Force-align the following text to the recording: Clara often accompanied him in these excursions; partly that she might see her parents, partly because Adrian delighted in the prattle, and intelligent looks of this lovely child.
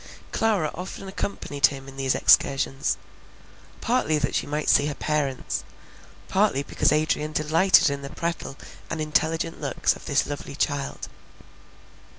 Clara 0.31 0.71
often 0.73 1.07
accompanied 1.07 1.67
him 1.67 1.87
in 1.87 1.95
these 1.95 2.15
excursions; 2.15 2.97
partly 3.81 4.17
that 4.17 4.33
she 4.33 4.47
might 4.47 4.67
see 4.67 4.87
her 4.87 4.95
parents, 4.95 5.63
partly 6.27 6.63
because 6.63 6.91
Adrian 6.91 7.33
delighted 7.33 7.91
in 7.91 8.01
the 8.01 8.09
prattle, 8.09 8.57
and 8.89 8.99
intelligent 8.99 9.61
looks 9.61 9.95
of 9.95 10.05
this 10.05 10.25
lovely 10.25 10.55
child. 10.55 11.07